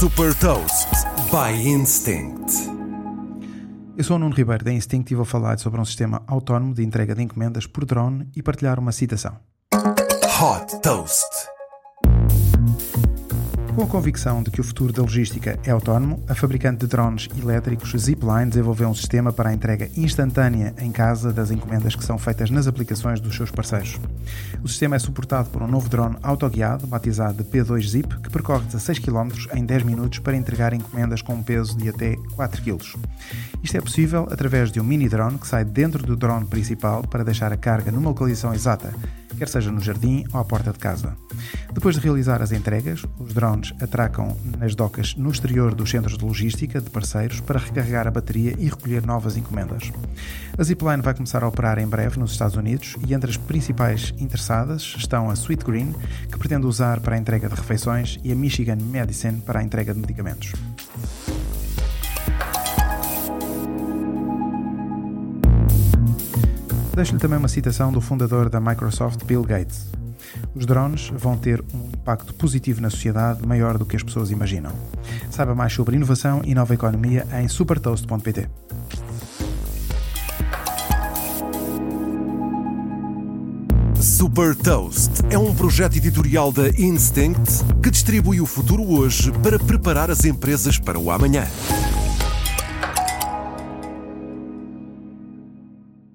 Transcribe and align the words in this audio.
Super 0.00 0.34
Toast 0.36 0.88
by 1.30 1.52
Instinct. 1.68 2.54
Eu 3.98 4.02
sou 4.02 4.16
o 4.16 4.18
Nuno 4.18 4.34
Ribeiro 4.34 4.64
da 4.64 4.72
Instinct 4.72 5.12
e 5.12 5.14
vou 5.14 5.26
falar 5.26 5.58
sobre 5.58 5.78
um 5.78 5.84
sistema 5.84 6.22
autónomo 6.26 6.72
de 6.72 6.82
entrega 6.82 7.14
de 7.14 7.22
encomendas 7.22 7.66
por 7.66 7.84
drone 7.84 8.26
e 8.34 8.42
partilhar 8.42 8.78
uma 8.78 8.92
citação. 8.92 9.36
Hot 9.74 10.80
Toast. 10.80 11.28
Com 13.74 13.84
a 13.84 13.86
convicção 13.86 14.42
de 14.42 14.50
que 14.50 14.60
o 14.60 14.64
futuro 14.64 14.92
da 14.92 15.00
logística 15.00 15.58
é 15.64 15.70
autónomo, 15.70 16.22
a 16.28 16.34
fabricante 16.34 16.80
de 16.80 16.86
drones 16.88 17.28
elétricos 17.40 17.92
Zipline 17.96 18.50
desenvolveu 18.50 18.88
um 18.88 18.94
sistema 18.94 19.32
para 19.32 19.50
a 19.50 19.54
entrega 19.54 19.88
instantânea 19.96 20.74
em 20.78 20.90
casa 20.90 21.32
das 21.32 21.50
encomendas 21.50 21.94
que 21.94 22.04
são 22.04 22.18
feitas 22.18 22.50
nas 22.50 22.66
aplicações 22.66 23.20
dos 23.20 23.34
seus 23.34 23.50
parceiros. 23.50 23.98
O 24.62 24.68
sistema 24.68 24.96
é 24.96 24.98
suportado 24.98 25.48
por 25.50 25.62
um 25.62 25.68
novo 25.68 25.88
drone 25.88 26.16
autoguiado, 26.22 26.86
batizado 26.86 27.42
de 27.42 27.48
P2 27.48 27.86
Zip, 27.86 28.20
que 28.20 28.30
percorre 28.30 28.64
16 28.66 28.98
km 28.98 29.28
em 29.54 29.64
10 29.64 29.84
minutos 29.84 30.18
para 30.18 30.36
entregar 30.36 30.74
encomendas 30.74 31.22
com 31.22 31.34
um 31.34 31.42
peso 31.42 31.78
de 31.78 31.88
até 31.88 32.16
4 32.34 32.62
kg. 32.62 32.78
Isto 33.62 33.76
é 33.76 33.80
possível 33.80 34.26
através 34.30 34.72
de 34.72 34.80
um 34.80 34.84
mini 34.84 35.08
drone 35.08 35.38
que 35.38 35.46
sai 35.46 35.64
dentro 35.64 36.04
do 36.04 36.16
drone 36.16 36.46
principal 36.46 37.02
para 37.02 37.24
deixar 37.24 37.52
a 37.52 37.56
carga 37.56 37.92
numa 37.92 38.08
localização 38.08 38.52
exata, 38.52 38.92
quer 39.40 39.48
seja 39.48 39.72
no 39.72 39.80
jardim 39.80 40.24
ou 40.34 40.38
à 40.38 40.44
porta 40.44 40.70
de 40.70 40.78
casa. 40.78 41.16
Depois 41.72 41.94
de 41.94 42.00
realizar 42.00 42.42
as 42.42 42.50
entregas, 42.50 43.04
os 43.18 43.32
drones 43.32 43.72
atracam 43.80 44.36
nas 44.58 44.74
docas 44.74 45.14
no 45.14 45.30
exterior 45.30 45.74
dos 45.74 45.90
centros 45.90 46.18
de 46.18 46.24
logística 46.24 46.80
de 46.80 46.90
parceiros 46.90 47.40
para 47.40 47.60
recarregar 47.60 48.08
a 48.08 48.10
bateria 48.10 48.54
e 48.58 48.64
recolher 48.64 49.06
novas 49.06 49.36
encomendas. 49.36 49.92
A 50.58 50.62
Zipline 50.62 51.00
vai 51.00 51.14
começar 51.14 51.44
a 51.44 51.48
operar 51.48 51.78
em 51.78 51.86
breve 51.86 52.18
nos 52.18 52.32
Estados 52.32 52.56
Unidos 52.56 52.96
e 53.06 53.14
entre 53.14 53.30
as 53.30 53.36
principais 53.36 54.12
interessadas 54.18 54.94
estão 54.98 55.30
a 55.30 55.34
Sweet 55.34 55.64
Green, 55.64 55.94
que 56.30 56.38
pretende 56.38 56.66
usar 56.66 57.00
para 57.00 57.14
a 57.14 57.18
entrega 57.18 57.48
de 57.48 57.54
refeições, 57.54 58.18
e 58.24 58.32
a 58.32 58.34
Michigan 58.34 58.76
Medicine 58.76 59.40
para 59.40 59.60
a 59.60 59.62
entrega 59.62 59.94
de 59.94 60.00
medicamentos. 60.00 60.52
Deixo-lhe 66.94 67.20
também 67.20 67.38
uma 67.38 67.48
citação 67.48 67.92
do 67.92 68.00
fundador 68.00 68.50
da 68.50 68.60
Microsoft, 68.60 69.24
Bill 69.24 69.42
Gates. 69.42 69.86
Os 70.54 70.66
drones 70.66 71.10
vão 71.16 71.36
ter 71.36 71.62
um 71.74 71.88
impacto 71.88 72.34
positivo 72.34 72.80
na 72.80 72.90
sociedade 72.90 73.46
maior 73.46 73.78
do 73.78 73.86
que 73.86 73.96
as 73.96 74.02
pessoas 74.02 74.30
imaginam. 74.30 74.72
Saiba 75.30 75.54
mais 75.54 75.72
sobre 75.72 75.96
inovação 75.96 76.42
e 76.44 76.54
nova 76.54 76.74
economia 76.74 77.26
em 77.40 77.48
supertoast.pt. 77.48 78.48
Super 84.00 84.56
Toast 84.56 85.10
é 85.30 85.38
um 85.38 85.54
projeto 85.54 85.96
editorial 85.96 86.50
da 86.50 86.68
Instinct 86.70 87.64
que 87.82 87.90
distribui 87.90 88.40
o 88.40 88.46
futuro 88.46 88.82
hoje 88.82 89.30
para 89.42 89.58
preparar 89.58 90.10
as 90.10 90.24
empresas 90.24 90.78
para 90.78 90.98
o 90.98 91.10
amanhã. 91.10 91.46